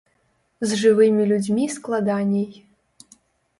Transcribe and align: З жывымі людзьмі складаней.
З 0.71 0.79
жывымі 0.83 1.27
людзьмі 1.33 1.69
складаней. 1.77 2.51